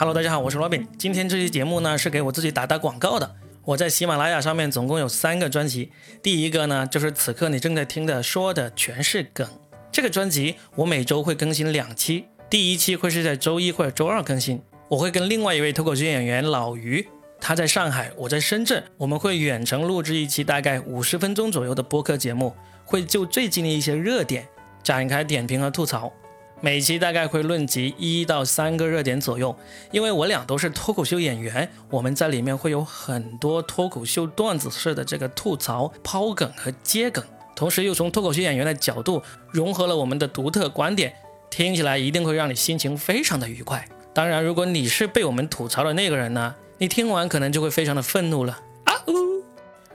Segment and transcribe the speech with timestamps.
[0.00, 0.88] Hello，大家好，我是罗宾。
[0.96, 3.36] 今天这期节目呢是给我自己打打广告的。
[3.66, 5.92] 我在喜马拉雅上面总共有三个专辑，
[6.22, 9.46] 第一个呢就是此刻你正在听的，说的全是梗。
[9.92, 14.62] 这个专辑我每周会更新两期，第一期会是在周一或者周二更新。
[14.88, 17.06] 我会跟另外一位脱口秀演员老于，
[17.38, 22.56] 他在上海，我在深圳，我们会远程录制一期大概五十分钟左右的播客节目，
[22.86, 24.48] 会就最近的一些热点
[24.82, 26.10] 展开点评和吐槽。
[26.62, 29.56] 每期大概会论及一到三个热点左右，
[29.90, 37.24] 因为我俩都是脱口秀演员，我们在里面会有很多脱口秀段子式的这个吐槽、抛梗和接梗，
[37.56, 41.14] 同时又从脱口秀演员的角度融合了我们的独特观点，
[41.48, 43.88] 听起来一定会让你心情非常的愉快。
[44.12, 49.42] 当然，如果你是被我们吐槽的那个人呢，你听完可能就会非常的愤怒了啊呜！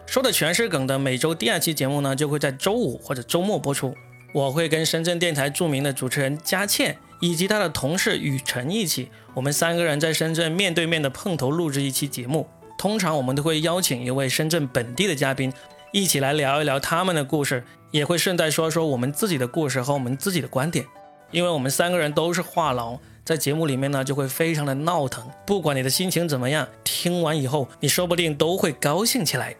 [0.08, 3.94] 说的全是梗的每周第二期节目呢，就会在周五或者周末播出。
[4.35, 12.45] 我会跟深圳电台著名的主持人佳倩以及她的同事雨辰一起，我们三个人在深圳面对面的碰头录制一期节目。
[12.78, 15.53] 通常我们都会邀请一位深圳本地的嘉宾，
[15.94, 20.86] 一起来聊一聊他们的故事，也会顺带说说我们自己的故事和我们自己的观点。
[21.31, 25.25] 因为我们三个人都是话痨，在节目里面呢就会非常的闹腾。
[25.45, 29.56] 不管你的心情怎么样，听完以后你说不定都会高兴起来。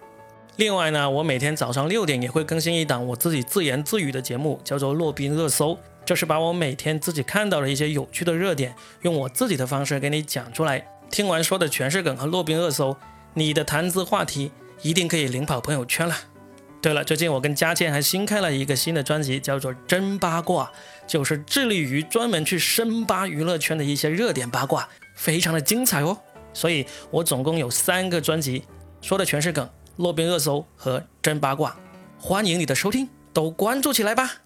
[0.58, 5.72] 另外呢，我每天早上六点也会更新一档我自己自言自语的节目，叫做《洛宾热搜》，
[6.06, 10.88] 就是把我每天自己看到的一些有趣的热点，用我自己的方式给你讲出来。
[11.12, 12.96] 听完说的全是梗和洛宾热搜，
[13.34, 14.50] 你的谈资话题
[14.82, 16.16] 一定可以领跑朋友圈了。
[16.82, 20.66] 对了，最近我跟佳倩还新开了一个新的专辑，叫做《真八卦》，
[21.06, 26.18] 就是致力于专门去深扒娱乐圈的一些热点八卦，非常的精彩哦。
[26.54, 28.64] 所以我总共有三个专辑，
[29.02, 29.68] 说的全是梗。
[29.98, 31.76] 洛宾热搜和真八卦，
[32.20, 34.45] 欢迎你的收听，都关注起来吧。